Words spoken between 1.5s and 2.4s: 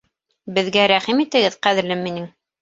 ҡәҙерлем минең!